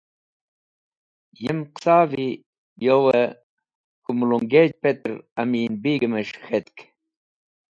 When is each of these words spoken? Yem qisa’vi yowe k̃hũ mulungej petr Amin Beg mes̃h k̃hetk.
Yem 1.43 1.59
qisa’vi 1.73 2.25
yowe 2.85 3.21
k̃hũ 4.03 4.11
mulungej 4.17 4.69
petr 4.81 5.11
Amin 5.41 5.73
Beg 5.83 6.01
mes̃h 6.13 6.37
k̃hetk. 6.43 6.77